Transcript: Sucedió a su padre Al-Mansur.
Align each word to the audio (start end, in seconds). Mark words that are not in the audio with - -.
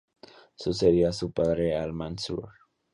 Sucedió 0.55 1.09
a 1.09 1.13
su 1.13 1.31
padre 1.31 1.77
Al-Mansur. 1.77 2.49